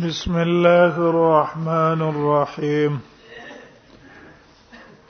[0.00, 3.00] بسم الله الرحمن الرحيم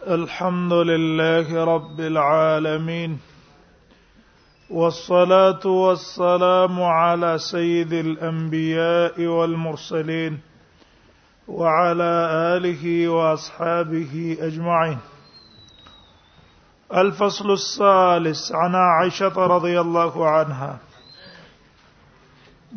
[0.06, 3.18] الحمد لله رب العالمين
[4.70, 10.38] والصلاه والسلام على سيد الانبياء والمرسلين
[11.48, 12.12] وعلى
[12.56, 14.98] اله واصحابه اجمعين
[16.94, 20.78] الفصل الثالث عن عائشه رضي الله عنها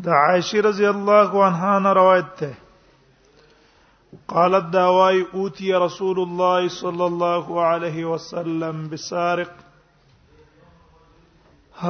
[0.03, 7.63] دا عائشہ رضی الله عنها نے روایت ده قالت دعوی اوتی رسول الله صلى الله
[7.67, 9.63] عليه وسلم بسارق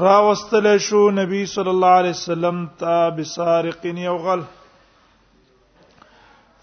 [0.07, 4.45] را واستل شو نبی صلی الله علیه وسلم تا بسارق یوغل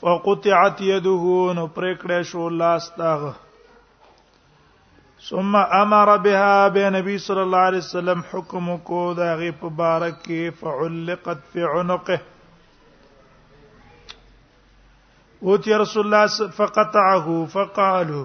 [0.04, 3.34] فقطعت يده نو پرې شو لاس تاغه
[5.30, 11.40] ثم امر بها به نبی صلی الله علیه وسلم حکم کو دا غی په فعلقت
[11.52, 12.20] فی عنقه
[15.46, 18.24] اوتی رسول الله فقطعه فقالوا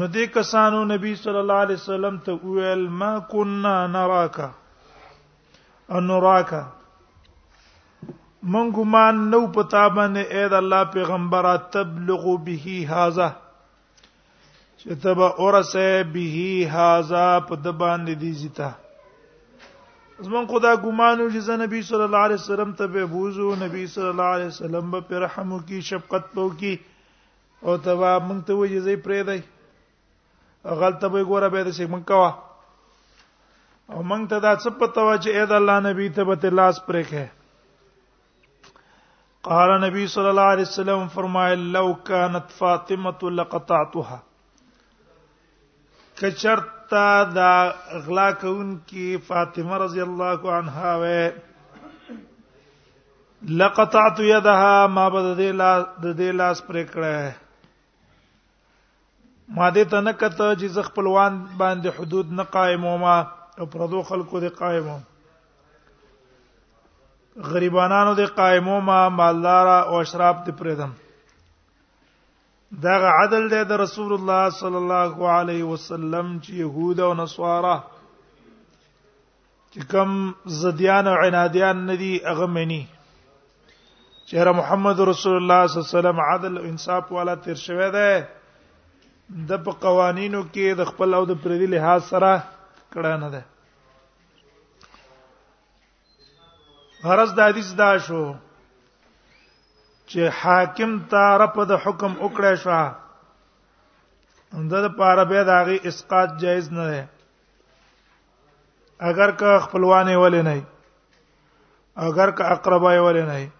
[0.00, 4.50] ندی کسانو نبی صلی الله علیه وسلم ته ویل ما كنا نراکا
[5.90, 6.62] ان نراکا
[8.54, 13.32] مونږ مان نو پتا باندې اې د الله پیغمبره تبلغ به هاذا
[14.84, 16.22] چې تبا اورسه به
[16.72, 18.66] هاذا په د باندې دي زیتا
[20.24, 24.08] زمون خدا ګمانو چې زه نبی صلی الله علیه وسلم ته به بوزو نبی صلی
[24.08, 26.72] الله علیه وسلم به رحم کی شفقت پو کی
[27.64, 29.38] او تبا مونږ ته وې زې پرې دی
[30.82, 35.30] غلطه به ګوره به دې مونږ کوا او مونږ ته دا څه پته و چې
[35.36, 38.76] اې د الله نبی ته به لاس پرې کې
[39.50, 44.20] قال نبی صلی الله علیه وسلم فرمایل لو كانت فاطمه لقطعتها
[46.20, 47.52] کچرتا دا
[47.96, 51.02] اغلا کون کی فاطمه رضی الله عنها و
[53.62, 57.16] لقطعت يدها ما بد دې لاس د دې لاس پرې کړه
[59.58, 61.32] ما دې ته نه کته چې ز خپلوان
[61.64, 63.16] باندې حدود نه قائم وما
[63.58, 65.02] او پردو خلکو دې قائم وم
[67.52, 70.92] غریبانانو دې قائم وما مالدارا او اشراف دې پرېدم
[72.84, 77.76] دا عدل دی د رسول الله صلی الله علیه وسلم چې يهود او نصارا
[79.72, 80.12] چې کوم
[80.62, 82.82] زديان او عنادیان ندي هغه مني
[84.28, 88.12] چیرې محمد رسول الله صلی الله علیه وسلم عدل او انصاف والا تیر شوی دی
[89.48, 92.32] د په قوانینو کې د خپل او د پردي لحاظ سره
[92.92, 93.42] کړه نه ده
[97.04, 98.24] غرض د حدیث دا شو
[100.10, 102.72] چې حاکم تاره په د حکم وکړې شو
[104.58, 107.02] اندر پاره به داغي اسقاط جایز نه ده
[109.10, 110.56] اگر که خپلوان ولې نه
[112.08, 113.52] اگر که اقربا ولې نه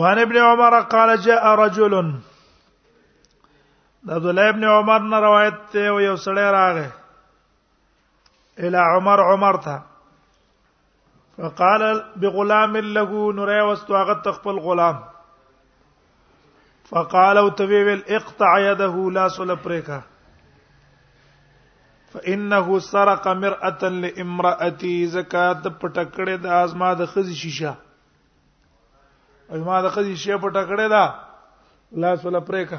[0.00, 1.94] وان ابن عمر قال جاء رجل
[4.06, 6.88] د عبد الله ابن عمر نه روایت ته یو سړی راغی
[8.58, 9.76] اله عمر عمر ته
[11.38, 11.82] فقال
[12.22, 14.98] بغلام له نور واستو هغه تخپل غلام
[16.90, 19.98] فقال او توی ویل اقطع يده لا سل پرېکا
[22.14, 27.74] فانه سرق مرأه لامرأتي زکات پټکړه د ازما د خزي شیشه
[29.58, 31.04] ازما د خزي شیشه پټکړه دا
[32.04, 32.78] لا سل پرېکا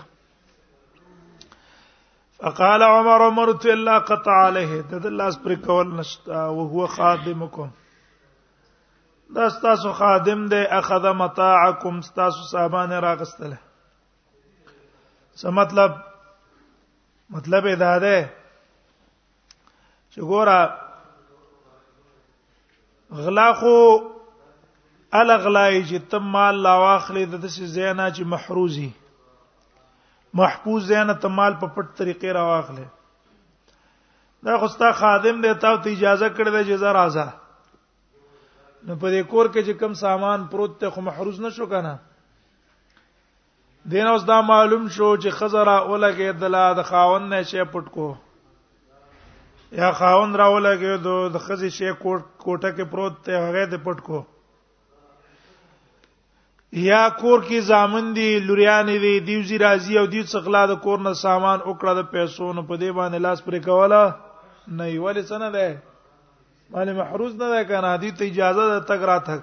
[2.41, 7.69] فقال عمر عمر تو الا قطع عليه د الله سپر کول نشتا او هو خادمکم
[9.35, 13.57] دا تاسو خادم دی اخذ متاعکم تاسو سامان راغستله
[15.39, 15.91] څه مطلب
[17.37, 18.17] مطلب دا ده
[20.11, 20.59] چې ګوره
[23.23, 23.77] غلا خو
[25.21, 28.91] الغلای چې تم مال لا واخلې د دې زینا چې محروزي
[30.41, 32.87] محفوظ زینا تم مال په پټ طریقې را واخلې
[34.45, 37.27] دا خو ستا خادم دی تاسو ته اجازه کړې ده چې زه راځه
[38.87, 41.93] نو په دې کور کې چې کم سامان پروت ته خو محروز نشو کنه
[43.93, 48.07] دین اوس دا معلوم شو چې خزر اولګې دلا د خاون نه شي پټ کو
[49.79, 54.03] یا خاون را ولګې دو د خزي شي کوټه کې پروت ته هغه د پټ
[54.11, 54.21] کو
[56.83, 61.13] یا کور کې زامن دي لوریان دي دیوزی راضی او دیو څخلا د کور نه
[61.25, 65.53] سامان وکړه د پیسو نه په دی باندې لاس پرې کوله نه یې ولې څنګه
[65.59, 65.94] ده
[66.71, 69.41] باندې محروز نه ده کنه دې ته اجازه ده تک را تک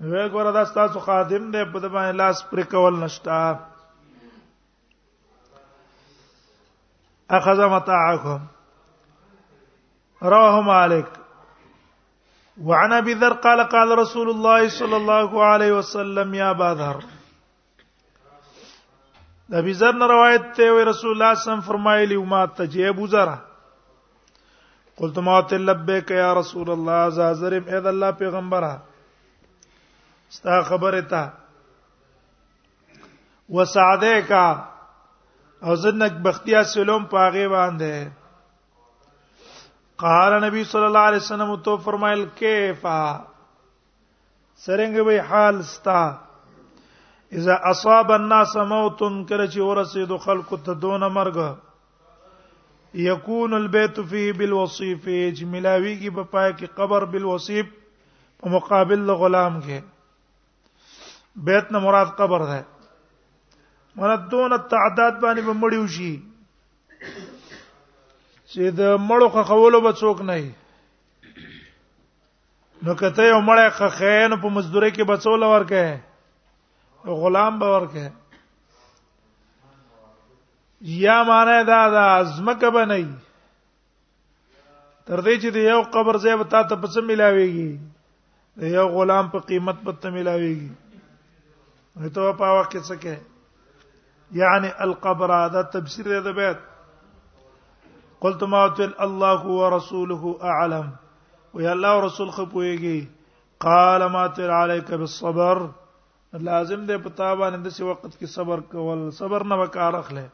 [0.00, 3.40] وې ګوره دا تاسو خادم دې په دې باندې لاس پر کول نشتا
[7.38, 8.40] اخذ متاعكم
[10.34, 11.06] رواه مالك
[12.68, 16.98] وعن ابي ذر قال قال رسول الله صلى الله عليه وسلم يا ابا ذر
[19.50, 22.64] د ابي ذر روایت ته رسول الله صلی الله علیه وسلم فرمایلی او ما ته
[22.76, 23.30] جی ابو ذر
[25.00, 25.32] قلت ما
[25.70, 28.68] لبیک یا رسول الله زازرم اې د الله پیغمبره
[30.36, 31.18] ستا خبره تا
[33.58, 34.44] وسعده کا
[35.66, 39.58] او زنک بختیا سلوم پاغه باندې
[40.04, 42.96] قال نبی صلی الله علیه وسلم تو فرمایل کیفا
[44.64, 46.00] سرنګ به حال ستا
[47.44, 48.98] اذا اصاب الناس موت
[49.28, 51.64] کله چې ورسېدو خلق ته دون مرګ
[53.04, 57.66] یکون البیت فی بالوصیف چې ملاوی کی په پای کې قبر بالوصیف
[58.40, 59.78] په مقابل د غلام کې
[61.48, 62.56] بیت نه مراد قبر ده
[64.02, 66.12] مراد دون التعداد باندې به مړی وشي
[68.50, 70.38] چې د مړو خخولو به څوک نه
[72.84, 75.82] نو کته یو مړی خخین په مزدوري کې بچول ورکه
[77.24, 78.06] غلام به ورکه
[80.80, 83.02] یا معنی دا دا ازمکه بنئ
[85.06, 87.72] تر دې چې د یو قبر ځای وتا ته پس ملاويږي
[88.60, 90.70] د یو غلام په قیمت پته ملاويږي
[92.00, 93.14] نو ته په واقع کې څه کې
[94.42, 96.58] یعنی القبر دا تفسیر دی د بیت
[98.22, 100.22] قلت ما تل الله ورسوله
[100.52, 100.86] اعلم
[101.54, 102.98] ويا الله ورسول خپويږي
[103.66, 105.66] قال ما تل عليك بالصبر
[106.32, 110.26] لازم دې پتا باندې د وخت کې صبر کول صبر نه وکړه اخله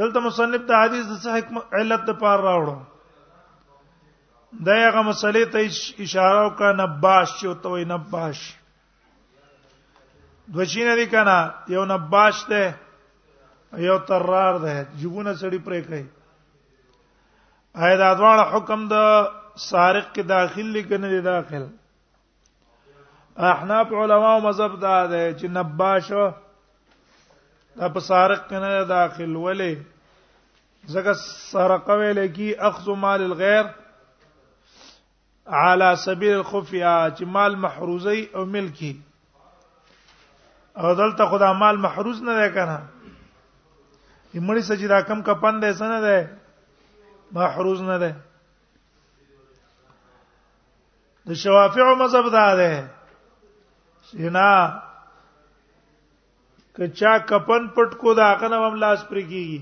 [0.00, 1.44] دلته مصنف ته حدیث د صحیح
[1.80, 2.76] علت په پار راوړو
[4.68, 5.64] دا هغه مسلې ته
[6.06, 8.38] اشاره وکړه نباش چې وته وي نباش
[10.54, 11.36] دوچینه دي کنه
[11.74, 12.62] یو نباش ده
[13.90, 16.04] یو ترار ده جګونه سړی پرې کوي
[17.84, 18.96] آیا دا دواړه حکم د
[19.68, 21.64] سارق کې داخل لیکنه دي داخل
[23.52, 26.06] احناف علما او مذهب دا ده چې نباش
[27.76, 29.76] دا په سارق کنه دا داخل ولې
[30.94, 31.14] زګه
[31.50, 33.64] سرق ویلې کی اخذ مال الغیر
[35.52, 38.92] على سبيل الخفيا چې مال محروزي او ملکی
[40.76, 42.76] او دلته خدا مال محروز نه دی کنه
[44.34, 46.20] یمړی سجدا کم کپن دی سن دی
[47.40, 48.12] محروز نه دی
[51.30, 52.70] د شوافع مذهب دا دی
[54.10, 54.48] چې نه
[56.76, 59.58] کچا کپن پټ کو دا غنه هم لاس پر کیږي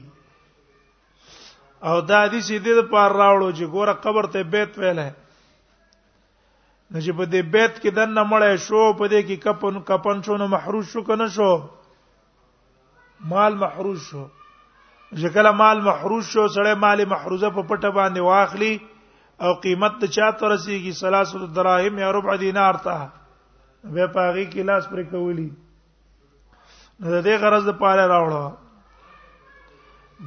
[1.90, 7.00] او دا حدیث دې د پار راوړو چې ګوره قبر ته بیت ویل ہے نو
[7.04, 10.46] چې په دې بیت کې دنه مړې شو په دې کې کپن کپن شو نو
[10.54, 11.50] محروس شو کنه شو
[13.32, 14.22] مال محروس شو
[15.22, 18.72] ځکه مال محروس شو سړی مال محروزه په پټه باندې واخلي
[19.48, 22.96] او قیمت ته چاته رسیږي 300 دراهم یا ربع دینار ته
[23.98, 25.48] به پاغي کې لاس پر کولی
[27.02, 28.46] نو د دې غرض لپاره راوړو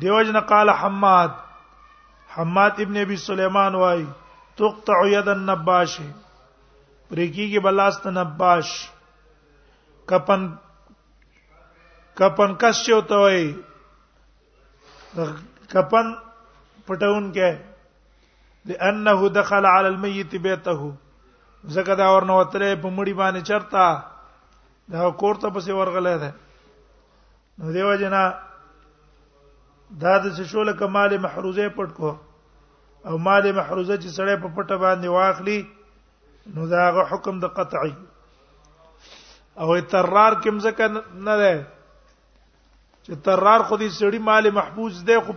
[0.02, 1.32] دیوجن قال حماد
[2.36, 4.00] حماد ابن ابي سليمان وای
[4.62, 5.92] تقطع يد النباش
[7.10, 8.68] پرکی کی بلاست نباش
[10.12, 10.42] کپن
[12.22, 13.44] کپن کس چوته وای
[15.74, 16.08] کپن
[16.86, 17.52] پټون کې
[18.72, 20.82] لانه دخل على الميت بيته
[21.74, 23.86] زګدا ورنوتره په مړی باندې چرتا
[24.96, 26.32] دا کور ته پسې ورغلې ده
[27.60, 28.24] نو دیو جنا
[30.02, 32.14] دا د شول کمال محروزه پټ کو
[33.10, 35.58] او مال محروزه چې سړی په پټه باندې واخلي
[36.56, 37.92] نو داغه حکم د قطعي
[39.64, 41.52] او ترار کوم ځکه نه ده
[43.06, 45.34] چې ترار خو دې سړی مال محفوظ دی خو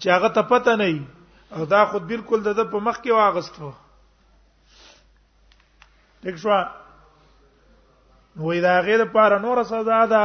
[0.00, 3.70] چې هغه ته پته نه او دا خو بالکل د په مخ کې واغستو
[6.24, 6.58] دښوا
[8.40, 10.24] نو دا غیر لپاره نور سزا ده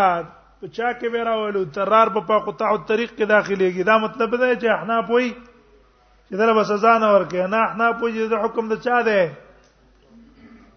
[0.59, 4.67] په چا کې به راولو ترار په پاقطع الطريق کې داخليږي دا مطلب دی چې
[4.75, 9.23] احنا پوي چې دره سزا نه ورکې نه احنا پوي چې حکم د چا دی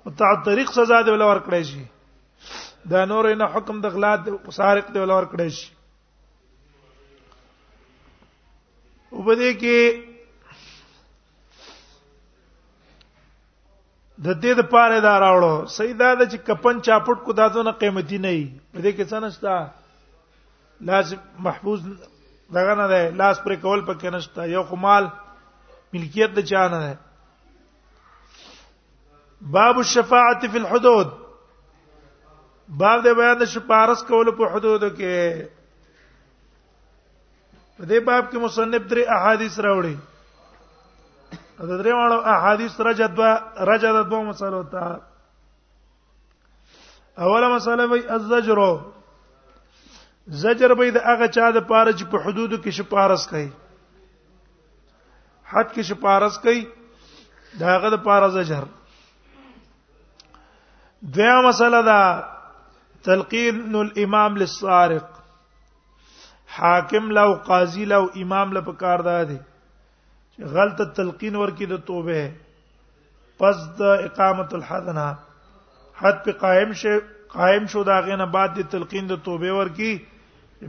[0.08, 1.84] قطع الطريق سزا دی ول ورکړې شي
[2.94, 4.20] دا نور نه حکم د غلات
[4.58, 5.72] سارق دی ول ورکړې شي
[9.16, 9.78] وبدې کې
[14.26, 18.32] د دې د پاره دا راوړو سیدا د چې کپن چاپټ کو دازونه قیمتي نه
[18.36, 21.12] وي په دې کې څه نشته لاس
[21.46, 21.84] محفوظ
[22.56, 25.06] دغه نه ده لاس پر کول پکې نشته یو خمال
[25.92, 26.92] ملکیت د چا نه ده
[29.58, 31.14] باب الشفاعه فی الحدود
[32.84, 35.46] باب د بیان د شفارس کول په حدودو کې
[37.78, 39.96] په دې باب کې مصنف درې احادیث راوړي
[41.60, 43.32] د درېواړو احادیث رجد دوا
[43.72, 44.82] رجد دوا مسلو ته
[47.26, 48.58] اوله مسله وی الزجر
[50.42, 53.48] زجر به د هغه چا د پاره چې په حدودو کې شپارس کوي
[55.52, 56.62] حد کې شپارس کوي
[57.62, 58.64] دا هغه د پاره زجر
[61.18, 62.00] دیا مسله دا
[63.08, 65.06] تلقین الامام للسارق
[66.58, 69.38] حاکم لو قاضی لو امام له پکار دا دی
[70.40, 72.28] غلط تلقین ورکی د توبه
[73.38, 75.06] پس د اقامت الحدنا
[76.02, 76.98] حد په قائم شه
[77.32, 79.94] قائم شو دا غینه بعد د تلقین د توبه ورکی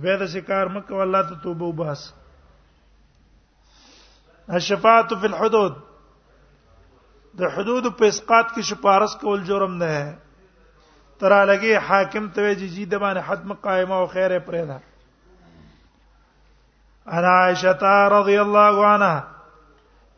[0.02, 2.12] به د شکار مکه والله ته توبه وباس
[4.60, 5.76] الشفاعه فی الحدود
[7.42, 10.12] د حدود په اسقات کې شپارس کول جرم نه ہے
[11.22, 14.80] ترا لګي حاکم ته وی جی د باندې حد مقایمه او خیره پرې ده
[17.20, 19.38] انا عائشہ رضی الله عنها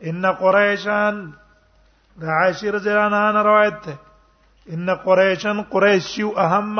[0.08, 1.14] ان قریشان
[2.20, 3.94] د عاشر زرانان روایت ده
[4.74, 6.76] ان قریشن قریش یو اهم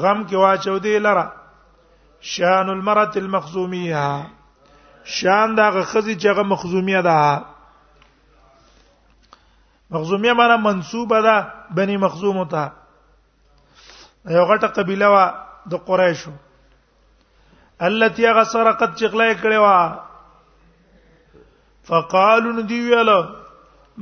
[0.00, 1.26] غم کې واچو دی لره
[2.34, 4.30] شان المرأة المخزومية
[5.16, 7.44] شان دا خزي چې هغه مخزوميه ده
[9.90, 12.70] مخزوميه معنا منسوبه ده بني مخزوم ته
[14.36, 15.24] یو غټه قبيله وا
[15.70, 16.30] د قريشو
[17.90, 20.07] التي غسرقت چغلای کړي وا
[21.88, 23.08] فقالوا دی ویل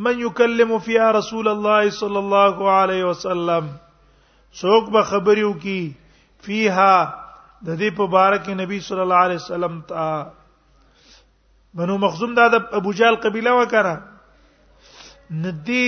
[0.05, 3.65] من یکلم فی رسول الله صلی الله علیه وسلم
[4.63, 5.79] څوک به خبر یو کی
[6.47, 6.97] فیها
[7.67, 10.11] د دې په باره کې نبی صلی الله علیه وسلم ته
[11.81, 15.85] بنو مخزوم دا د ابو جهل قبيله وکړه ندی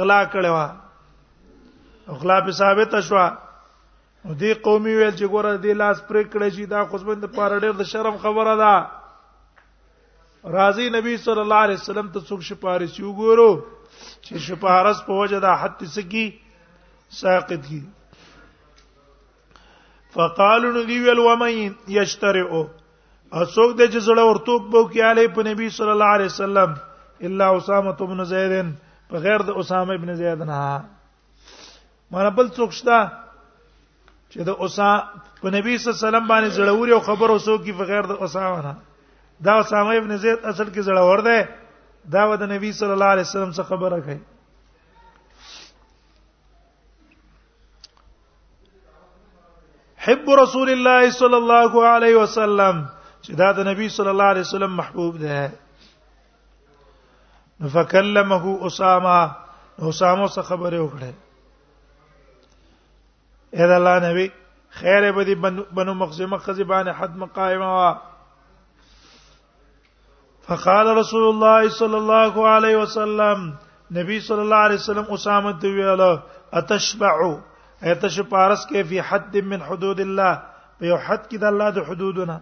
[0.00, 6.48] غلا کړو غلا په ثابت شوه دې قومي ویل چې ګوره دې لاس پرې کړې
[6.56, 8.72] چې دا خوشبند پاره ډېر د شرم خبره ده
[10.44, 13.50] راضي نبی صلی الله علیه وسلم ته څوک شپارس یو ګورو
[14.24, 16.30] چې شپارس په وجه دا حد سکی
[17.20, 17.80] ساقط کی
[20.14, 21.56] فقالوا نبی ول ومن
[21.94, 26.74] یشترئ اسوک د جزړه ورتوب بو کې علی په نبی صلی الله علیه وسلم
[27.26, 28.54] الا اسامه بن زید
[29.10, 30.84] په غیر د اسامه ابن زید نه
[32.12, 32.98] مانه بل څوک شته
[34.32, 37.72] چې د اسامه په نبی صلی الله علیه وسلم باندې زړوري او خبر اوسو کې
[37.78, 38.74] په غیر د اسامه نه
[39.44, 41.40] دا اسامه ابن زید اصل کې زړور دی
[42.12, 44.18] دا ود نبی صلی الله علیه وسلم څخه خبره کوي
[50.08, 52.76] حب رسول الله صلی الله علیه وسلم
[53.22, 55.40] چې دا د نبی صلی الله علیه وسلم محبوب ده
[57.76, 59.30] فکلمه اسامه
[59.82, 61.12] اسامه څخه خبره وکړه
[63.54, 64.26] اې دا الله نبی
[64.78, 65.34] خیر به دي
[65.76, 67.92] بنو مخزمه خزبانه حد مقایمه وا
[70.48, 73.54] فقال رسول الله صلى الله عليه وسلم
[73.90, 75.82] نبي صلى الله عليه وسلم اسامه دی
[76.58, 77.10] اتشبع
[77.88, 80.34] ایتش پارس کې په حد من حدود الله
[80.78, 82.36] په یو حد کې د الله د حدودونه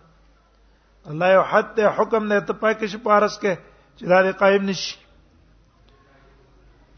[1.14, 3.54] الله یو حد ته حکم نه ته پای کې پارس کې
[3.98, 4.94] چې دا قائم نشي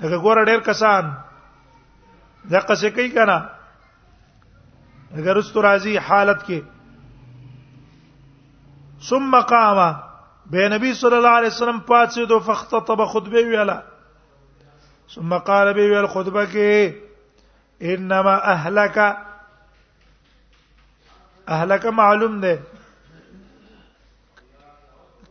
[0.04, 1.04] دا ګور ډیر کسان
[2.50, 3.38] دا قصې کوي کنه
[5.22, 6.60] اگر استرازی حالت کې
[9.10, 9.88] ثم قامه
[10.50, 13.82] به نبی صلی الله علیه وسلم پاتې دو فختطب خطبه ویلا
[15.14, 16.92] ثم قال به ویل خطبه کې
[17.80, 18.98] انما اهلك
[21.48, 22.58] اهلك معلوم ده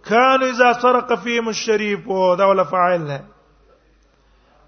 [0.06, 3.24] كان اذا سرق فيهم الشريف وده ولا فاعل ده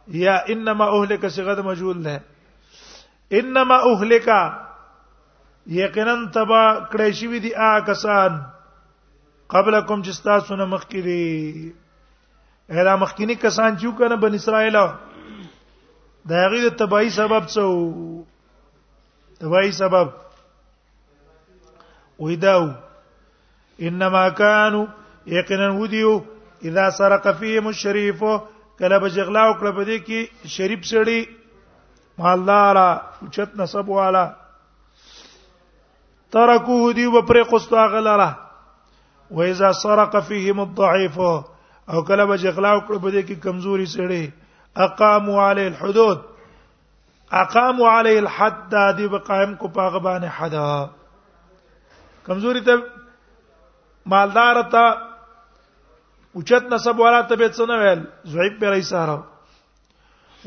[0.07, 2.21] یا انما اهلك صيغه مجهول ده
[3.31, 4.29] انما اهلك
[5.81, 8.45] یقینا تبا کړی شي ودي آ کسان
[9.53, 11.71] قبلکم چې تاسو نه مخکې دي
[12.77, 14.75] اېدا مخکینی کسان چې کنه بن اسرائیل
[16.29, 17.65] دا غیر تبعی سبب څو
[19.39, 20.07] تبعی سبب
[22.25, 22.67] ویداو
[23.89, 24.83] انما كانوا
[25.37, 26.11] یقینا ودیو
[26.71, 28.21] اذا سرق فيهم الشريف
[28.79, 30.27] کله بجغلا او کله بده کی
[30.57, 31.27] شریف سړی
[32.23, 32.75] مالدار
[33.37, 34.21] چت نسب والا
[36.37, 38.27] ترکو دی و پر قسطا غلره
[39.31, 41.19] واذا سرق فيهم الضعيف
[41.93, 44.23] او کله به جغلا وکړو په کې کمزوري سړي
[44.85, 46.19] اقاموا عليه الحدود
[47.41, 50.69] اقاموا عليه الحد دې بقائم کو پاغبان حدا
[52.29, 52.81] کمزوري ته
[54.15, 54.89] مالدار ته
[56.39, 59.17] اوچت نسب والا ته به څه نه ویل زعيب به رئیس هارو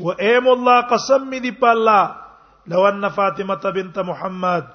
[0.03, 2.15] و ایم الله قسم دی په الله
[2.75, 4.67] لو ان فاطمه بنت محمد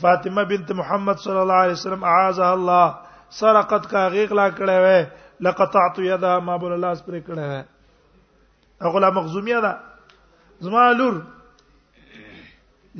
[0.00, 5.00] فاطمه بنت محمد صلى الله عليه وسلم اعاذها الله سرقت کا غیغلا کړه وې
[5.44, 7.62] لقطعت يدا ما بول الله سپر کړه وې
[8.86, 9.72] هغه لا مخزومیه ده
[10.66, 11.20] زما لور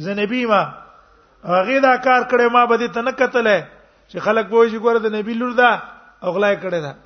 [0.06, 0.61] زنبی ما
[1.44, 3.64] هغه دا کار کړه ما بده ته نه کتلې
[4.11, 5.70] چې خلک به شي ګوره د نبی لور ده
[6.30, 6.97] اغلا کړه ده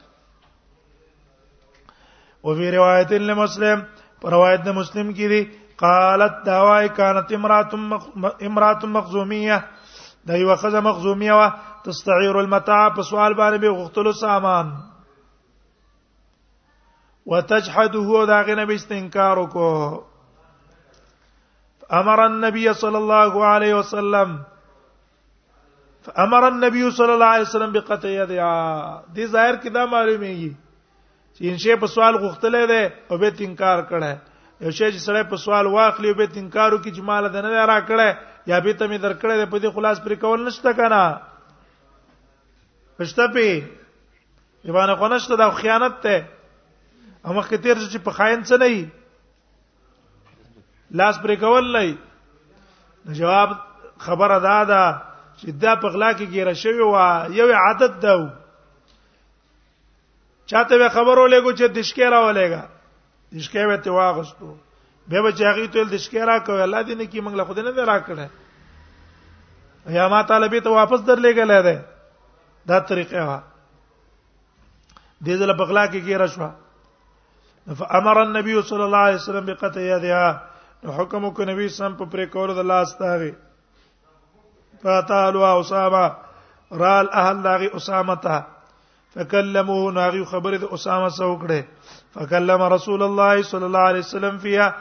[2.45, 3.83] او فی روایت لمسلم
[4.21, 5.49] پر روایت د مسلم کې دي
[5.83, 7.69] قالت داوای كانت امراه
[8.43, 9.59] امراه مخزوميه
[10.31, 11.47] دا یو خزه مخزوميه وا
[11.85, 14.69] تستعير المتاع په سوال باندې به غختلو سامان
[17.33, 20.01] وتجحده دا غنه به استنکار وکړو
[22.01, 24.37] امر النبي صلى الله عليه وسلم
[26.09, 30.53] فامر النبي صلى الله عليه وسلم بقطع يدها دي ظاهر کدا معلومیږي
[31.37, 35.29] چې ان شی په سوال غوښتلې ده او به انکار کړه یو شی چې سړی
[35.35, 38.79] په سوال واخلي او به انکار وکړي چې مال ده نه را کړه یا به
[38.81, 41.05] ته می درکړه ده په دې خلاص پر کول نشته کنه
[43.03, 43.47] پښته په
[44.67, 46.17] ایمان خو نشته دا خیانت ته
[47.27, 48.83] او مخکې تیر چې په خاين څه نه وي
[51.01, 51.85] لاس پرې کول نه
[53.21, 53.49] جواب
[54.07, 54.83] خبره دا ده
[55.37, 56.93] چې دا په غلا کې ګیره شوی و
[57.41, 58.15] یو عادت ده
[60.53, 62.63] چاته به خبرو لګو چې دشکې راولېګا
[63.35, 64.49] دشکې به ته واغستو
[65.09, 67.73] به به چاغي تل دشکې را کوي الله دې نه کی موږ له خدای نه
[67.93, 68.27] راکړه
[69.99, 71.77] یا ما طالبې ته واپس درلېګلې ده
[72.69, 73.39] دا طریقه وا
[75.27, 76.51] دې ځله بغلا کې کې راشوا
[77.81, 82.31] فامر النبي صلى الله عليه وسلم بقطع يدها نو حکم کو نبی سم په پرې
[82.33, 83.33] کول د لاس تاغي
[84.83, 86.05] فاتالوا اسامه
[86.85, 88.43] رال اهل لاغي اسامه ته
[89.17, 94.75] فكلموه ناغي خبره د اسامه سره وکړه فكلم رسول الله صلى الله عليه وسلم فيها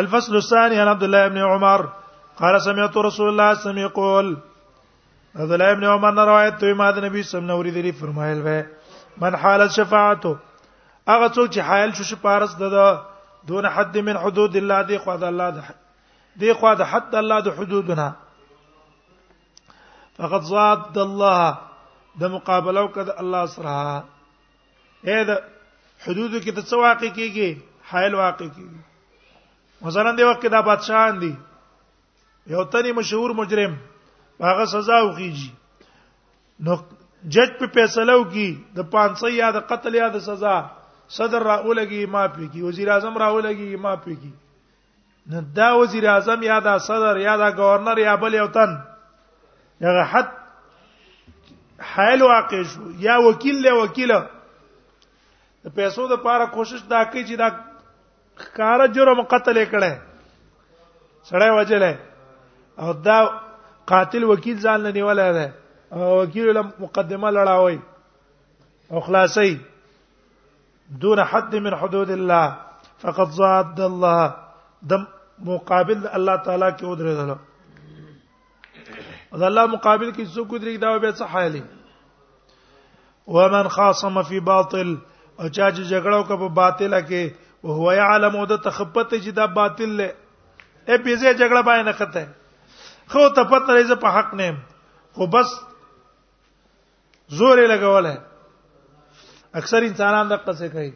[0.00, 1.84] الفصل الثاني عن عبد الله بن عمر
[2.40, 4.36] قال سمعت رسول الله صلى الله عليه وسلم يقول
[5.36, 8.42] عبد الله بن عمر روایت آية روایت ما امام نبی صلی الله علیه وسلم فرمایل
[8.44, 8.62] و
[9.24, 10.36] من حالت شفاعته
[11.08, 13.00] هغه څوک چې حال شو شپارس ده
[13.48, 15.64] دون حد من حدود الله دي خو ده الله ده
[16.36, 18.12] دي خو ده حد الله ده حدودنا
[20.18, 21.67] فقد ضاد الله
[22.20, 23.76] د مقابله وکړه د الله سره
[25.10, 25.32] اې د
[26.04, 27.50] حدودو کې د څه واقع کیږي
[27.90, 28.80] حایل واقع کیږي
[29.86, 31.32] مثلا د وخت کې دا بادشاہان دي
[32.54, 33.72] یو تني مشهور مجرم
[34.46, 35.50] هغه سزا وخیږي
[36.66, 36.74] نو
[37.36, 38.48] جج په فیصله وکي
[38.80, 40.56] د 500 یا د قتل یا د سزا
[41.18, 44.34] صدر راولګي ما پیږي وزیر اعظم راولګي ما پیږي
[45.30, 48.76] نو دا وزیر اعظم یا دا صدر یا دا گورنر یا بل یو تن
[49.86, 50.36] هغه حد
[51.86, 57.34] حایل واقع شو یا وکیل له وکیل د پیسو د پاره کوشش دا کوي چې
[57.42, 57.48] دا
[58.56, 59.92] کار جرم قتل کړي
[61.28, 61.94] سړی وجلې
[62.82, 63.18] او دا
[63.94, 65.46] قاتل وکیل ځان نه نیولای دی
[65.94, 67.78] او وکیل له مقدمه لړاوي
[68.92, 69.56] او خلاصي
[71.04, 72.54] دون حد من حدود الله
[73.04, 74.36] فقد ضاد الله
[74.92, 75.06] دم
[75.50, 77.47] مقابل الله تعالی کې ودرېدل
[79.32, 81.62] د الله مقابل کې څوک درې دا به څه حالي
[83.36, 84.94] ومن خاصم فی باطل
[85.40, 89.30] او چا چې جګړه وکړه په باطل کې او هو يعلم او د تخپت چې
[89.38, 90.14] دا باطل له
[90.88, 92.24] ای بيزه جګړه باندې خته
[93.12, 94.54] خو ته پته لري په حق نه
[95.20, 95.52] خو بس
[97.42, 98.16] زور لګول ہے
[99.60, 100.90] اکثر انسانان د قصه کوي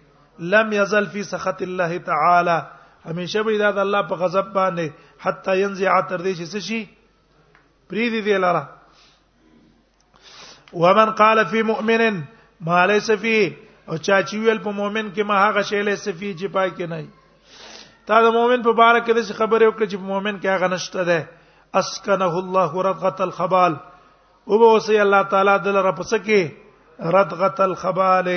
[0.57, 2.57] لم یزل فی سخط الله تعالی
[3.13, 6.83] همیشه به دا د الله په غضب باندې حتی ينزع تر دې چې شي
[7.93, 8.63] پریدي دی لاره
[10.73, 12.23] ومن قال في مؤمن
[12.61, 13.53] ما ليس فيه
[13.89, 16.89] او چا چې ویل په مؤمن کې ما هغه شی له سفي چې پای کې
[16.93, 20.69] نه تا د مؤمن په باره کې د خبره وکړه چې په مؤمن کې هغه
[20.75, 21.19] نشته ده
[21.83, 23.77] اسکنه الله رغه الخبال
[24.47, 28.33] او به وسی الله تعالی دل را پس کې رغه الخبال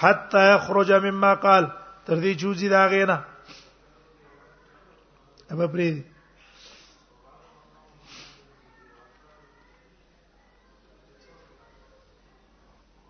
[0.01, 1.65] حتا یخرج مما قال
[2.05, 3.15] تر دې جوزي دا غینا
[5.51, 6.03] ابا پری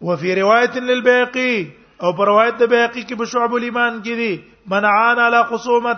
[0.01, 1.51] وفي روايه للباقي
[2.03, 5.95] او پر روایت د باقي کې بشعب الايمان کې دي منعان على خصومه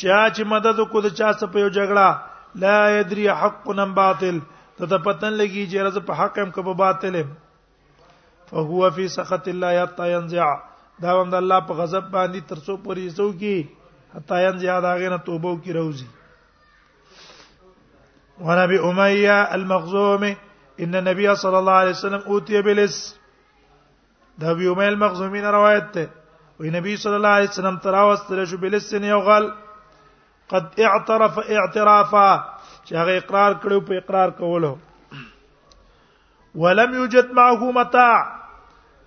[0.00, 4.38] چا چې مدد کو د چا سره په یو جګړه لا یدری حق نم باطل
[4.76, 7.18] ته د پتن لګي چې رز په حق هم کبه باطل
[8.52, 10.46] فهو فی سخط الله یتا ينزع
[11.02, 13.56] دا هم د الله په غضب باندې ترسو پوری سو کی
[14.14, 16.06] حتا ينزع دا غنه توبو کی روزي
[18.48, 20.34] ونبي اميه المخزومي
[20.86, 22.98] ان النبي صلى الله عليه وسلم اوتي بلس
[24.42, 26.12] دا ابي اميه المخزومي روایت ته
[26.60, 29.52] وي نبي صلى الله عليه وسلم تراوست له شو بلس نه یو غل
[30.52, 32.28] قد اعترف اعترافا
[32.86, 34.72] چې هغه اقرار کړو په اقرار کولو
[36.64, 38.12] ولم يوجد معه متاع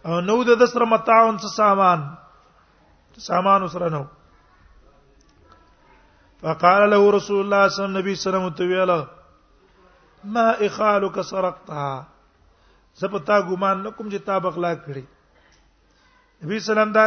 [0.07, 1.99] او نو د سره متاع او سامان
[3.27, 4.03] سامان سره نو
[6.43, 8.99] فقال له رسول الله صلى الله عليه وسلم تویلا
[10.35, 12.03] ما اخالك سرقتها
[13.01, 15.03] زپتا ګمان نکوم چې تا بغلا کړی
[16.43, 17.03] نبی سلام دا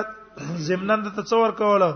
[0.71, 1.89] زمنن ته تصور کوله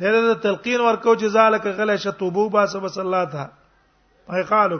[0.00, 3.44] دغه تلقین ورکو چې ذالک غلی شتوبو با سب صلاتا
[4.26, 4.78] پای قالو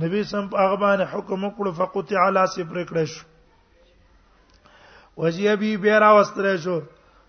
[0.00, 3.24] نبی سم هغه باندې حکم وکړو فقطع لا سپر کړه شو
[5.22, 6.76] وجی ابي بیرا واستره شو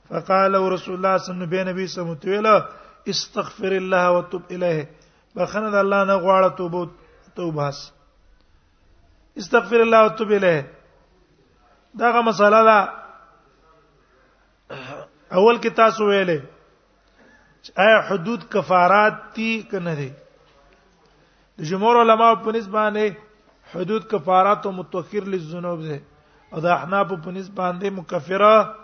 [0.10, 0.96] فقال رسول الله صلی
[1.36, 2.56] الله علیه نبی سم تویلا
[3.14, 4.86] استغفر الله وتوب الیه
[5.40, 6.82] بخنه د الله نه غواړه توبه
[7.36, 7.80] توباس
[9.44, 10.64] استغفر الله وتوب الیه
[12.02, 16.40] داغه مساله ده اول کې تاسو ویلې
[17.86, 20.12] آیا حدود کفارات دي کنه دي
[21.60, 23.16] جمهور علما په نسبانه
[23.76, 26.02] حدود کفارات او متوخر للذنوب ده
[26.54, 28.76] او د احناف په نسبانه مکفره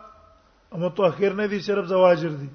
[0.71, 2.49] او متوخر نه دي صرف زواجر دي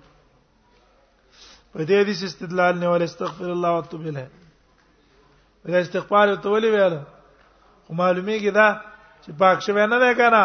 [1.72, 4.28] په دې حدیث استدلال نه ول استغفر الله وتوب الیه
[5.72, 6.96] دا استغفار او تولی ویل
[7.86, 8.68] خو معلومیږي دا
[9.24, 10.44] چې پاک شوی نه ده کنه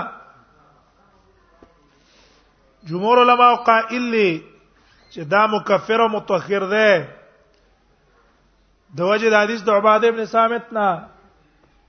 [2.87, 4.43] جمهور علما قائل لي
[5.13, 7.16] چې دا مکفر او متوخر ده
[8.95, 10.87] د وجه د حدیث د عباد ابن صامت نه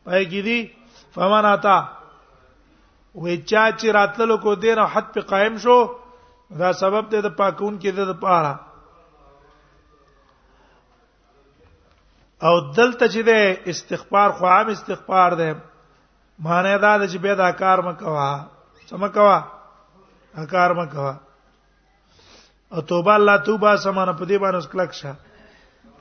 [0.05, 0.59] پای کی دي
[1.15, 1.79] فمن اتا
[3.23, 5.79] وې چا چې راتللو کو دین او حد په قائم شو
[6.59, 8.55] دا سبب دی د پاکون کې د پاره
[12.49, 13.33] او دلته چې د
[13.71, 15.51] استغفار خو عام استغفار دی
[16.47, 18.31] معنی دا د چې به دا کار مکوا
[18.91, 19.39] سم کوا
[20.53, 21.13] کار مکوا
[22.75, 25.13] او توبه الله توبه سمانه په دې باندې کلک شه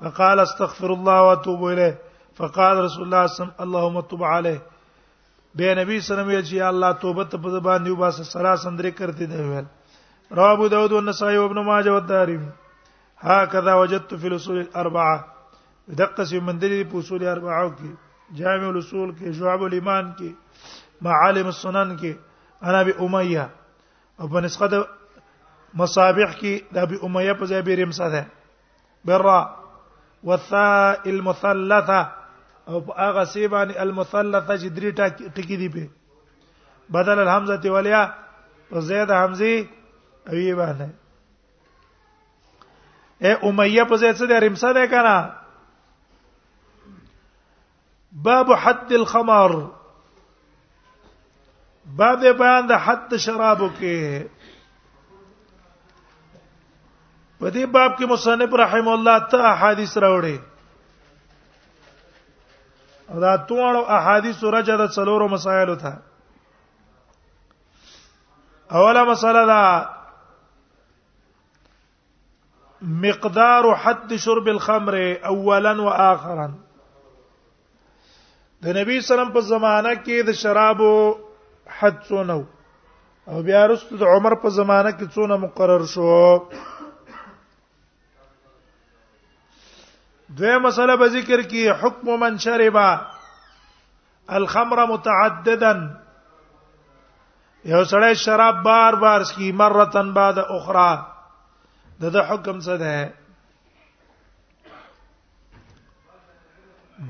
[0.01, 1.97] فقال استغفر الله واتوب الیه
[2.39, 4.59] فقال رسول الله صلی الله علیه وسلم علیه
[5.57, 8.91] به نبی صلی الله علیه وسلم یا الله توبه ته په باندې وباسه سرا سندري
[8.91, 9.65] کرتے دی ویل
[10.37, 12.49] رواه ابو داود والنسائي وابن ماجه والدارمي
[13.19, 15.23] هكذا وجدت في الاصول الاربعه
[15.89, 17.91] دقه سي من دي په اصول اربعه کې
[18.41, 20.33] جامع الاصول کې شعب الايمان کې
[21.09, 22.13] معالم السنن کې
[22.63, 23.49] انا ابي اميه
[24.19, 24.85] او په نسخه
[25.83, 28.25] مصابيح کې د ابي اميه په ځای بیرمسه ده
[29.05, 29.37] برا
[30.23, 32.11] وثاء المثلثه
[32.67, 34.91] او هغه سی باندې المثلثه چې درې
[35.35, 35.87] ټکی دی په
[36.89, 38.03] بدل الحمزه ولیا
[38.71, 39.67] او زید حمزه
[40.29, 40.89] اوی باندې
[43.21, 45.33] اے امیہ په زید سره رمسا ده کنه
[48.11, 49.51] باب حد الخمر
[51.99, 54.27] باب بیان د حد شرابو کې
[57.39, 60.37] په دې باب کې مصنف رحم الله ته احادیث راوړي
[63.13, 65.91] او دا ټول احادیث راځي د څلورو مسایلو ته
[68.79, 69.65] اوله مسله دا
[73.03, 74.97] مقدار حد شرب الخمر
[75.33, 76.45] اولا واخرا
[78.65, 80.91] د نبی سلام په زمانہ کې د شرابو
[81.79, 82.39] حد څونه
[83.29, 86.09] او بیا رسول عمر په زمانہ کې څونه مقرر شو
[90.35, 92.95] دوی مسله به ذکر کی حکم من شربا
[94.29, 95.73] الخمر متعددا
[97.65, 100.97] یو سړی شراب بار بار سکی مرتن بعد اخرى
[102.01, 103.13] دغه حکم څه ده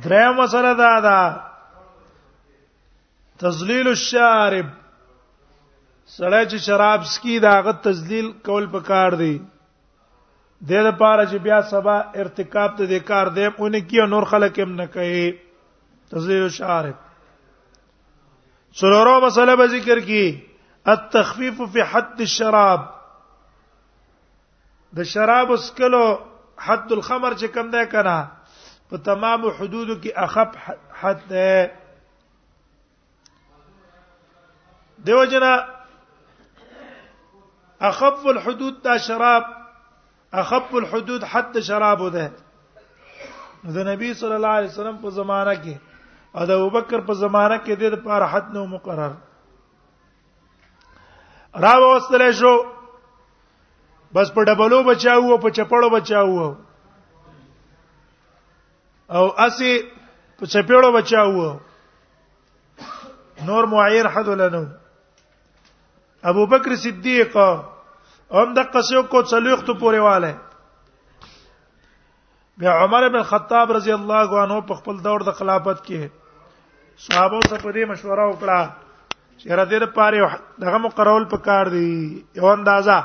[0.03, 1.41] درې مسله دا ده
[3.39, 4.65] تذلیل الشارب
[6.17, 9.35] سړی چې شراب سکی داغه تذلیل کول پکار دی
[10.65, 14.55] د دې لپاره چې بیا سبا ارتکاب ته د کار دی اونې کې نور خلک
[14.61, 15.25] هم نه کوي
[16.13, 16.95] تزیر شارب
[18.79, 20.21] سرورو مسله به ذکر کی
[20.93, 22.87] التخفيف في حد الشراب
[24.99, 26.05] د شراب اسکلو
[26.67, 28.31] حد الخمر چې کم ده کنه
[28.93, 30.55] په تمام حدودو کې اخف
[31.03, 31.71] حد ده
[35.09, 35.53] دیو جنا
[37.91, 39.56] اخف الحدود دا شراب
[40.31, 42.31] اخف الحدود حد شراب ده
[43.75, 45.73] د نبی صلی الله علیه وسلم په زمانہ کې
[46.33, 49.11] او د ابوبکر په زمانہ کې د لپاره حد نو مقرر
[51.65, 52.55] را وستل شو
[54.15, 56.33] بس په ډبلو بچاو او په چپړو بچاو
[59.09, 59.71] او اسی
[60.39, 61.37] په چپېړو بچاو
[63.47, 64.65] نور معایر حد لنو
[66.29, 67.33] ابو بکر صدیق
[68.31, 70.31] هم د قصو کو څلوختو پورې والے
[72.59, 76.01] بیا عمر بن خطاب رضی الله عنه په خپل دور د خلافت کې
[77.05, 78.61] صحابه سره په دې مشوره وکړه
[79.39, 80.17] چې را دې لپاره
[80.65, 81.91] دغه مقرول پکار دی
[82.41, 82.97] یو اندازا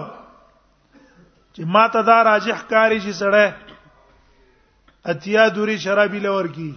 [1.55, 3.47] چې ما ته دا راجح کاری چې سړی
[5.13, 6.71] اتیا دوری شرابی لور کی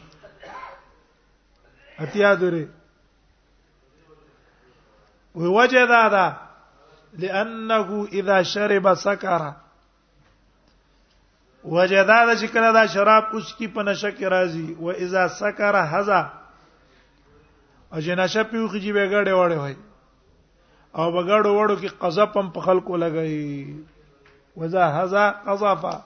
[2.01, 2.65] اتیا درې
[5.35, 6.35] وی وجه دا ده
[7.19, 9.53] لانه اذا شرب سكر
[11.65, 15.29] وجه دا ده چې کله دا شراب اوس کی په نشه کې راځي و اذا
[15.29, 16.21] سكر هزا
[17.93, 19.77] او چې نشه پیوخي چې بغړې وړې وای
[20.99, 23.81] او بغړو وړو کې قذف هم په خلکو لګي
[24.57, 25.97] وذا هزا قذفا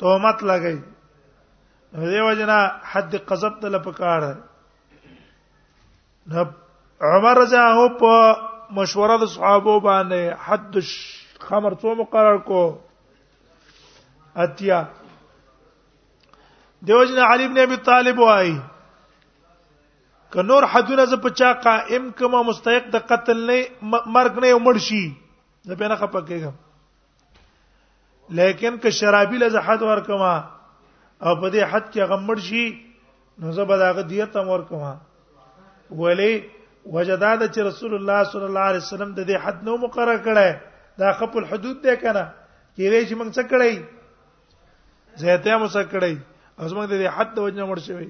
[0.00, 0.80] تهمت لګي
[2.02, 2.54] دیو جنا
[2.92, 4.22] حد قذب ته لپکار
[6.32, 6.40] نه
[7.10, 8.14] عمر رضا هو په
[8.78, 10.78] مشوره د صحابه باندې حد
[11.48, 12.62] خمر څو مقرر کو
[14.46, 14.78] اتیا
[16.90, 18.50] دیو جنا علی ابن ابي طالب وای
[20.30, 23.60] ک نور حدونه ز پچا قائم کما مستحق د قتل نه
[23.92, 30.32] مرګ نه عمر شي زه به نه خپکېږم لیکن ک شرابی له حد ور کما
[31.26, 32.64] او په دې حد کې غمړ شي
[33.42, 34.84] نو زه به داغه دیت امر کوم
[36.00, 36.32] ولی
[36.96, 40.50] وجداد چې رسول الله صلی الله علیه وسلم د دې حد نو مقرر کړی
[41.02, 42.24] دا خپل حدود دی کنه
[42.76, 43.72] کېږي چې موږ څه کړی
[45.22, 46.14] زهته مو څه کړی
[46.60, 48.08] اوس موږ د دې حد د وجنه مړ شوی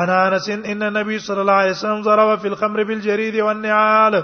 [0.00, 4.14] عن انس ان النبي صلى الله عليه وسلم ضرب في الخمر بالجريد والنعال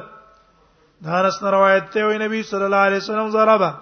[1.03, 3.73] دا انس روایت ته وي نبی صلی الله علیه وسلم ضربه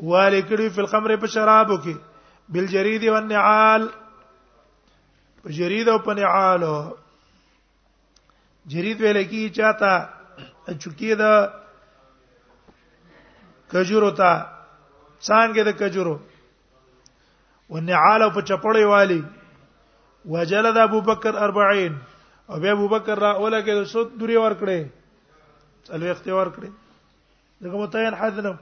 [0.00, 1.94] والکړي په خمر په شرابو کې
[2.56, 3.86] بل جرید و النعال
[5.42, 6.62] په جرید او په نعال
[8.74, 10.08] جرید ویل کی چاته
[10.82, 11.32] چکی دا
[13.72, 14.36] کجورو ته
[15.20, 16.14] څنګه د کجورو
[17.74, 19.22] والنعال په چپړې والی
[20.34, 21.98] وجلد ابو بکر 40
[22.48, 24.88] او به ابو بکر را ولګه سود دوری ور کړې
[25.90, 26.70] څلوي اختیار کړې
[27.60, 28.54] دغه متعین حد نه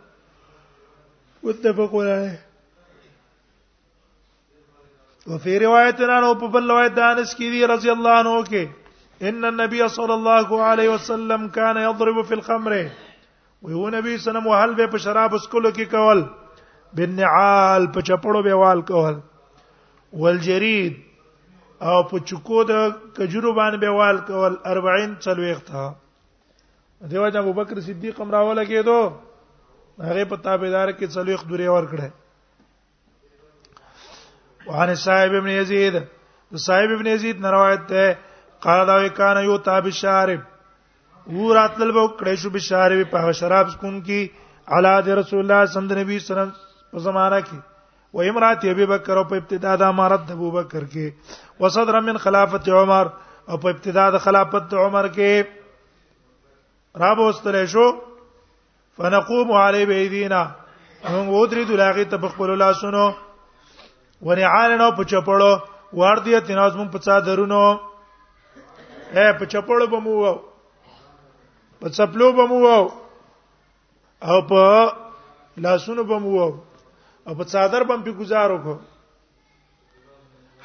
[1.43, 2.41] متفق عليه
[5.29, 7.37] وفي رواية عن أبو په بل روایت د انس
[7.87, 8.69] الله عنه كي
[9.23, 12.89] ان النبي صلى الله عليه وسلم كان يضرب في الخمر
[13.63, 16.23] ويو نبي سلام وهل به په شراب اسکلو كي کول
[16.93, 19.21] بالنعال په چپړو به وال کول
[20.13, 21.01] والجرید
[21.83, 25.71] او په چکو د کجورو باندې بهوال کول 40 چلويخت
[27.11, 29.01] دیوځه بکر صدیق امراوله کېدو
[30.05, 32.11] هغه په تابعدار کې څلوخ دوری ور کړه
[34.67, 35.95] وعن صاحب ابن یزید
[36.57, 38.05] د صاحب ابن یزید نه روایت ده
[38.67, 40.41] قال دا وکانه یو تاب شارب
[41.35, 44.29] و راتل به کړه شو به شارب په شراب سکون کې
[44.77, 46.51] علا د رسول الله صلی الله علیه وسلم
[46.91, 47.59] په زمانہ کې
[48.15, 52.17] و امرات ابي بکر او په ابتدا د امارت د ابو بکر کې وصدر من
[52.27, 53.07] خلافت عمر
[53.51, 57.87] او په ابتدا د خلافت عمر کې رابوستل شو
[58.97, 60.43] فنقوم علی بيدینا
[61.15, 63.03] موږ ودرې د لاغه ته بخپل لاسونو
[64.29, 65.51] ونعالنو په چپړو
[66.03, 67.61] واردیه تناز مون په څادرونو
[69.17, 70.33] اے په چپړو بمو وو
[71.81, 72.79] په چپلو بمو وو
[74.29, 74.63] او په
[75.69, 76.49] لاسونو بمو وو
[77.29, 78.79] او په څادر بم په گزارو کو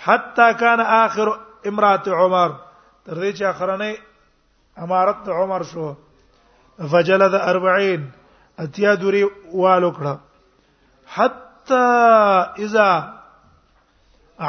[0.06, 1.28] حتا کان اخر
[1.72, 2.50] امرات عمر
[3.06, 3.98] تر دې چې اخرنه
[4.88, 5.86] امارت عمر شو
[6.94, 8.10] فجلد 40
[8.63, 9.21] اتیا دوری
[9.62, 10.15] والو کړه
[11.15, 11.88] حتا
[12.65, 12.89] اذا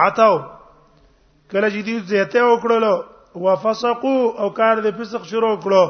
[0.07, 0.35] عتاو
[1.53, 2.95] کله چې دې زیاته وکړلو
[3.47, 5.85] وفسقوا او کار دې فسق شروع کړو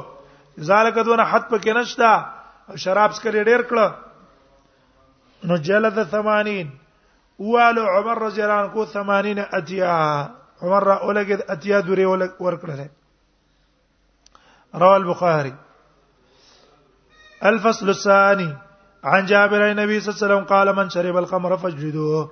[0.71, 2.13] ذالک دونه حد پکې نشتا
[2.69, 3.89] او شراب سکري ډېر کړه
[5.51, 6.71] نو جلد 80
[7.49, 9.95] والو عمر رضی الله عنه 80 اتیا
[10.63, 12.87] عمر را اولګه اتیا دوری ورکړه
[14.75, 15.55] رواه البخاري
[17.51, 18.55] الفصل الثاني
[19.05, 22.31] عن جابر عن النبي صلى الله عليه وسلم قال من شرب الخمر فاجلدوه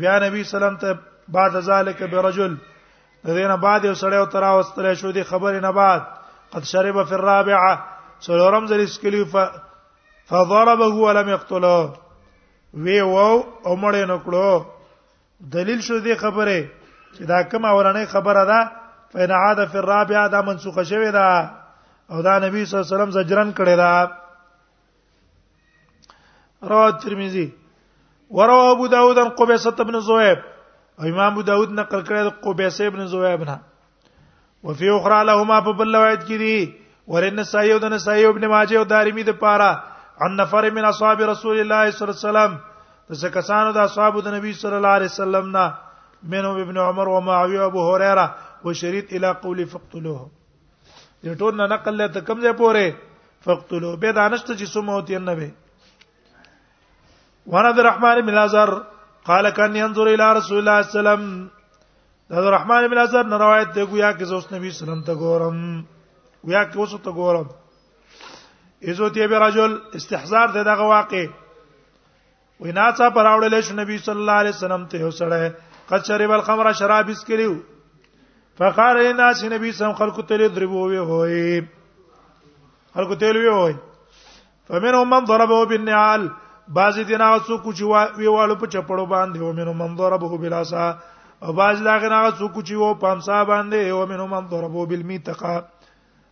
[0.00, 0.96] بیا نبی سلام ته
[1.38, 2.56] بعد ذلك برجل
[3.24, 6.06] دغه نه بعد یو سړی او ترا واستلې شو دی خبره نه بعد
[6.52, 7.93] قد شرب في الرابعه
[8.26, 9.34] څلورم ځل اسکلی ف
[10.32, 11.80] فضربه ولم يقتله
[12.84, 13.28] وی وو
[13.72, 14.50] عمر نه کړو
[15.56, 16.54] دلیل شو دی خبره
[17.14, 18.60] چې دا کومه ورانه خبره ده
[19.12, 21.26] فإن عاد في الرابعه دا منسوخه شوې ده
[22.12, 23.88] او دا نبی صلی الله علیه وسلم زجرن کړی ده
[26.72, 27.46] رواه ترمذی
[28.38, 30.38] ورواه ابو داود عن قبيصه بن زهيب
[31.00, 33.56] او امام ابو داود نقل کړی ده قبيصه بن زهيب نه
[34.68, 36.58] وفي اخرى لهما فبل روایت کړي
[37.12, 39.70] ورن نسائی او د نسائی ابن ماجه او دارمی د پاره
[40.26, 42.52] ان نفر من اصحاب رسول الله صلی الله علیه وسلم
[43.08, 45.66] پس کسانو د اصحاب د نبی صلی الله علیه وسلم نه
[46.34, 48.26] منهم ابن عمر و معاویه او ابو هريره
[48.64, 50.22] وشريط الى قول فقتلوه
[51.28, 52.86] د ټول نه نقل له کم ځای پوره
[53.48, 55.50] فقتلوه به دانشته چې سمو تی نه به
[57.52, 58.70] وانا عبد الرحمن بن ازر
[59.28, 61.22] قال كان ينظر الى رسول الله صلى الله عليه وسلم
[62.36, 65.24] عبد الرحمن بن ازر روایت دی گویا کې زوس نبی صلی الله علیه وسلم ته
[65.24, 65.58] ګورم
[66.46, 67.48] ویا که اوس ته ګورم
[68.82, 71.26] ایزو تی به رجل استحزار ده دغه واقع
[72.60, 75.54] وینا څا پراوړل شو نبی صلی الله علیه وسلم ته وسړه
[75.90, 77.54] قد شرب الخمر شراب اسکریو
[78.58, 81.62] فقال الناس نبی صلی الله علیه وسلم خلق ته دربو وی هوي
[82.94, 83.74] خلق ته وی هوي
[84.68, 86.28] فمنهم من ضربه بالنعال
[86.68, 87.82] بعضی دینا څو کوچ
[88.18, 90.96] وی والو په چپړو باندې او منهم من ضربه بلاسا
[91.42, 95.64] او بعض دا غنا څو کوچ وو پامسا باندې او منهم من ضربه بالمیتقه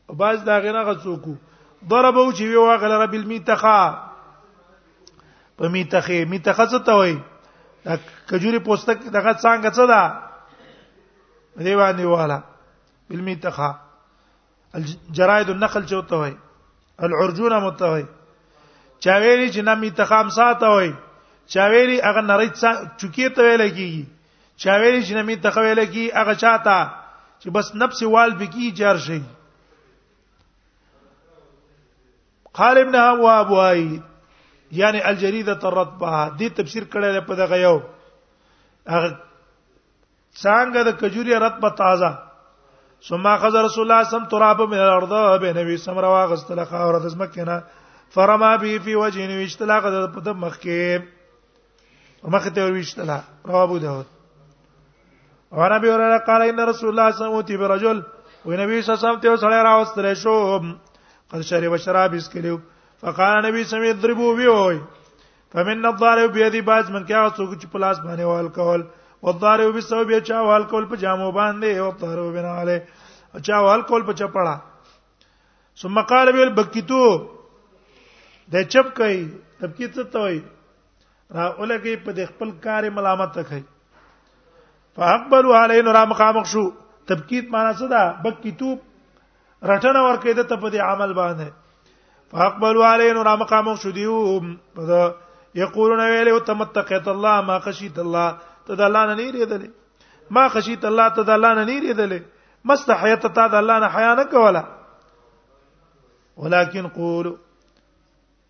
[0.09, 1.35] باز دا غیره غڅوکو
[1.91, 3.79] ضربو چې وی واغل رب المیتخا
[5.57, 7.17] په میتخه میتخه څه ته وای
[7.85, 7.97] دا
[8.31, 10.03] کجوري پوستک دغه څنګه څه ده
[11.65, 12.39] دی باندې والا
[13.11, 13.71] بالمیتخه
[14.79, 16.35] الجراید النخل چوته وای
[17.07, 18.05] العرجونه متوي
[19.01, 20.93] چاویلی چې نامي تخام ساته وای
[21.55, 22.49] چاویلی هغه نری
[23.01, 24.05] چکی ته ویل کیږي
[24.65, 26.75] چاویلی چې نامي تخویل کی هغه چاته
[27.41, 29.23] چې بس نفس وال بکی جار شي
[32.55, 34.03] قال ابن ابواب وايد
[34.73, 37.81] یعنی الجریده الرطبه دې تفسیر کړی دی په دغه یو
[38.89, 39.17] هغه
[40.43, 42.19] څنګه د کجوري رطبه تازه
[43.09, 47.57] ثم اخذ رسول الله صم تراب من الارض بنبي سمرا واغستل خاور د زمکنه
[48.15, 53.79] فرما به فی وجه نو اشتلاق د مخ کې مخ ته ور وشتلا رواه ابو
[53.85, 54.07] داود
[55.53, 58.03] اور ابي هريره قال ان رسول الله صلى الله عليه وسلم برجل
[58.45, 60.61] ونبي صلى الله عليه وسلم ته سره راوستل شو
[61.33, 62.57] قد شرب شراب اسکلیو
[63.01, 64.79] فقال نبی سمې ضربو وی وای
[65.53, 68.83] فمن الضارب بيدي باز من کیا څوک چې پلاس باندې وال کول
[69.29, 74.05] والضارب بسبب چا وال کول په جامو باندې او ضرب بنا له چا وال کول
[74.11, 74.55] په چپړه
[75.85, 77.01] ثم قال بيل بکیتو
[78.57, 79.19] د چپ کوي
[79.65, 80.39] تبکی ته توي
[81.37, 83.63] را اولګي په د خپل کار ملامت کوي
[85.01, 86.69] فاقبلوا عليه نور مقامخ شو
[87.13, 88.75] تبکیت معنا څه ده بکیتو
[89.71, 91.49] رټنه ورکې د ته په دې عمل باندې
[92.35, 93.67] فاقبلوا علينا رامقام
[94.75, 95.03] په دا
[95.61, 98.27] یقولون ویلو تمتقیت الله ما خشیت الله
[98.69, 99.71] ته د الله نه نیریدلې
[100.39, 102.21] ما خشیت الله ته د الله نه نیریدلې
[102.71, 104.63] مستحیت ته د الله نه حیا نه کولا
[106.45, 107.27] ولكن قول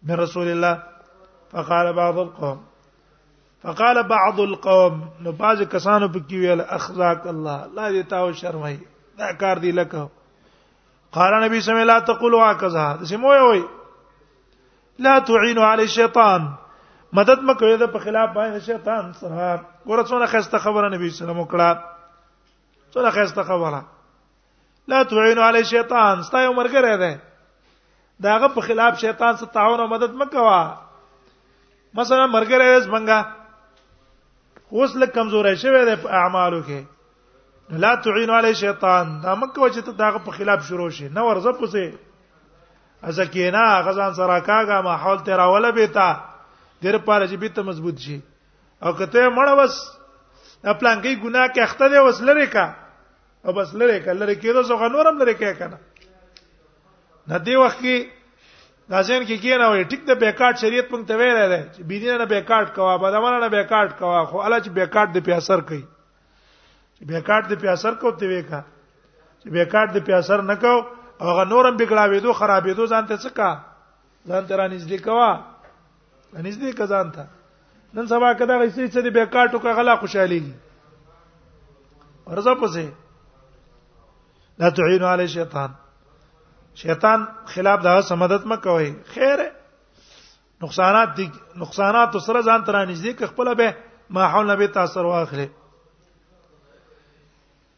[0.09, 0.75] من رسول الله
[1.55, 2.61] فقال بعض القوم
[3.67, 8.77] فقال بعض القوم نو باز کسانو پکې ویل اخزاک الله لا دې تاو شرمای
[9.23, 10.09] دا کار دی لکه
[11.13, 13.65] قال نبی صلی الله علیه وسلم لا تقولوا هكذا دسه مو وي
[14.99, 16.49] لا تعينوا على الشیطان
[17.19, 21.33] مدد مکوې ده په خلاف باندې شیطان سره ګوره څونه خسته خبره نبی صلی الله
[21.33, 23.83] علیه وسلم وکړه څونه خسته خبره
[24.89, 27.21] لا تعينوا على الشیطان ستا یو مرګره ده
[28.21, 30.63] داغه په خلاف شیطان سره تعاون او مدد مکوا
[31.95, 33.27] مثلا مرګره زمنګا
[34.73, 36.87] اوس لک کمزورې شوی ده په اعمالو کې
[37.73, 41.53] لا تعين علی شیطان دا مکه وجه ته داغه په خلاف شروع شي نو ورزه
[41.53, 41.95] پوسه
[43.03, 46.09] ازکینا غزان سره کاګه ما حول تیرا ولا بیتا
[46.83, 48.19] دیر پاره چې بیت مضبوط شي
[48.83, 49.77] او کته مړ وس
[50.65, 52.67] خپل انګي ګناه کې اخته دی وس لری کا
[53.45, 55.79] او بس لری کا لری کېدو زغ نورم لری کې کنه
[57.29, 58.05] نه دی وخت کې
[58.91, 62.19] دا ځین کې کېنه وي ټیک د بیکارت شریعت پنګ ته ویل دی چې بيدینه
[62.19, 65.83] نه بیکارت کوا بدمنه نه بیکارت کوا خو الله چې بیکارت د پیاسر کوي
[67.11, 68.61] بیکاټ دې په اثر کو ته وېکا
[69.43, 70.73] چې بیکاټ دې په اثر نه کو
[71.29, 73.51] هغه نورم بګړاوې دو خرابې دو ځان ته څه کا
[74.29, 75.31] ځان ته را نږدې کوا
[76.47, 77.25] نږدې کا ځان ته
[77.95, 80.41] نن سبا کدا غیسې چې دې بیکاټو کا غلا خوشالي
[82.27, 82.85] ورځ پسې
[84.61, 85.71] لا تعینوا علی شیطان
[86.83, 87.25] شیطان
[87.55, 89.39] خلاف دا سمدت مکوي خیر
[90.63, 91.27] نقصانات دي
[91.63, 93.75] نقصانات سره ځان ترانځي که خپل به
[94.11, 95.49] ما حول به تاثیر واخلي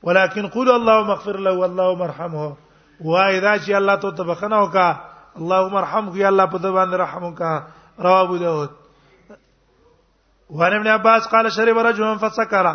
[0.04, 2.54] ولكن قل اللهم اغفر له اللهم ارحمه
[3.00, 4.88] واذا شي الله تو تبخنا وكا
[5.40, 7.40] اللهم ارحمه يا الله بده باندې رحمك
[8.06, 8.68] رواه ابو داود
[10.50, 12.66] وان ابن عباس قال شرب رجل فسكر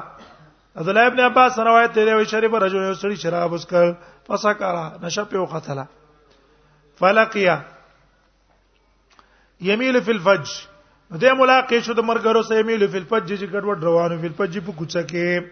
[0.78, 3.94] عبد الله ابن عباس روایت دی وی شرب رجل یو سړي شراب وسکل
[4.28, 5.84] فسكر نشه پیو قتل
[7.00, 7.62] فلقيا
[9.62, 10.48] يميل في الفج
[11.14, 14.72] دې ملاقات شو د مرګرو سره يميل في الفج چې ګډوډ روانو في الفج په
[14.82, 15.48] کوڅه کې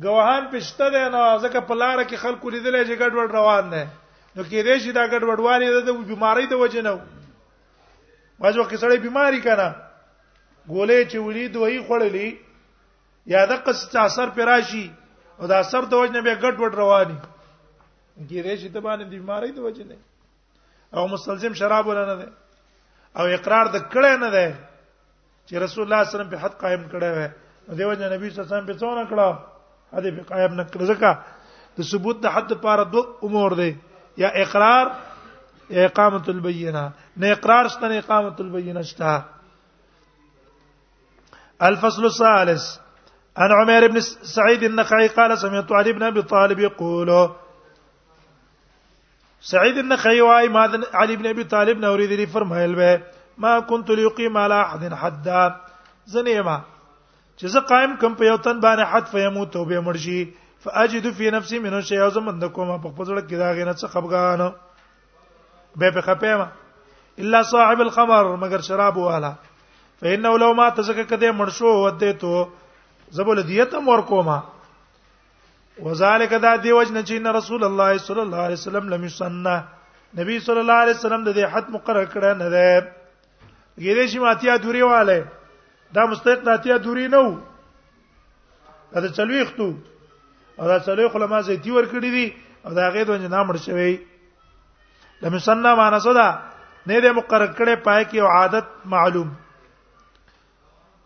[0.07, 3.86] گواهان پښته ده نو ځکه په لار کې خلکو لیدلې چې ګډوډ روان ده
[4.36, 7.01] نو کې دې شي دا ګډوډوالي د بیماری د وجه نه
[8.41, 9.68] واځو کې سړی بیماری کنا
[10.70, 12.28] ګولې چې وړي دوی خړلې
[13.34, 14.86] یا د قص اثر پر راشي
[15.39, 17.18] او دا اثر د وجنه به ګډ وډ رواني
[18.28, 19.97] ګیرې چې د باندې بیماری د وجنه
[20.97, 22.32] او مستلزم شراب ولا نه
[23.18, 24.47] او اقرار د کړه نه ده
[25.49, 27.28] چې رسول الله صلی الله علیه وسلم په حد قائم کړه وې
[27.78, 29.28] دیو جن نبی صلی الله علیه وسلم په څونه کړه
[29.97, 31.11] حدیث په قائم نه کړه ځکه
[31.78, 33.72] د ثبوت د حد لپاره دوه امور دي
[34.22, 34.86] یا اقرار
[35.74, 36.82] یا اقامت البینه
[37.21, 39.25] نه اقرار شته نه اقامت البینه شته
[41.62, 42.79] الفصل الثالث
[43.39, 44.01] ان عمر ابن
[44.35, 47.31] سعيد النخعي قال سمعت علي بن ابي طالب يقول
[49.41, 53.03] سعيد النخعي واي ما علي بن ابي طالب نوري دي فرمایل به
[53.39, 55.57] ما كنت ليقيم على احد حدا
[56.07, 56.61] زنيما
[57.41, 60.16] چې زه قائم کوم په یو تن باندې حد فیموت او به مرشي
[60.62, 63.89] فاجد في نفسي منه شيء او زمند کوم په خپل ځړ کې دا غینه څه
[63.89, 64.39] خپګان
[65.77, 66.47] به په خپېما
[67.19, 69.33] الا صاحب الخمر مگر شراب والا
[70.01, 72.45] فانه لو ما تزکه کده مرشو ودته تو
[73.11, 74.39] زبول دیتم ور کوما
[75.83, 79.64] وذالک دا دی وجن چې نه رسول الله صلی الله علیه وسلم لم یسنه
[80.19, 82.93] نبی صلی الله علیه وسلم د دې حد مقرر کړه نه ده
[83.87, 85.21] یوه شی ماتیا دوری والے
[85.95, 87.39] دا مستحق داتیا دوری نه وو
[89.07, 89.69] دا چلويختو
[90.61, 92.35] او دا چلوي خلما زيتي ور کړی دي
[92.66, 93.99] او دا غید ونج نام مرشوي
[95.23, 96.29] لم یسنه معنی څه ده
[96.89, 99.32] نه د مقرر کړي پای کې او عادت معلوم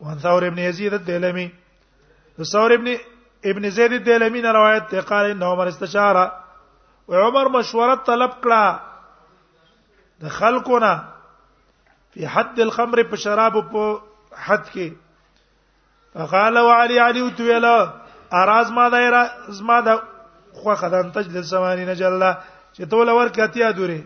[0.07, 1.47] وان ثور ابن یزید الدلمی
[2.51, 2.87] ثور ابن
[3.53, 6.25] ابن زید الدلمی نه روایت ته قال ان عمر استشاره
[7.15, 10.93] وعمر مشوره طلب کړه د خلکو نه
[12.15, 13.87] په حد الخمر په شراب په
[14.47, 14.97] حد کې
[16.15, 17.77] فقال وعلي علي وتويلا
[18.43, 19.23] اراز ما دایره
[19.61, 19.99] زما د
[20.63, 24.01] خوخه د انتج د سمانی نه جلا چې تول ور کتیا دوره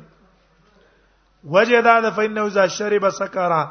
[1.45, 3.62] وجه دا د فینه اذا شرب سکرا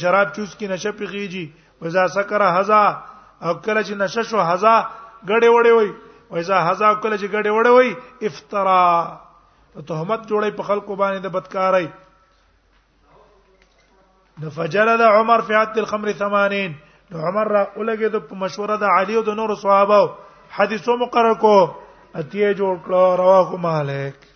[0.00, 1.46] شراب چوس کی نشه پیږي
[1.82, 2.82] وزا سکرا حزا
[3.42, 4.76] او کله چې نشه شو حزا
[5.26, 5.92] غړې وړې وي
[6.30, 7.96] وزا حزا کله چې غړې وړې وي
[8.26, 8.82] افترا
[9.86, 11.88] تهمت جوړې په خلکو باندې د بدکارۍ
[14.54, 16.76] فجلد عمر في عدد الخمر 80
[17.10, 20.00] نو عمر را ولګي د مشوره د علي او د نور صحابه
[20.56, 21.54] حدیثو مقرر کو
[22.14, 24.27] اتیه جوړ کړه رواه مالک